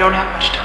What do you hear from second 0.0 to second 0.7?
don't have much time.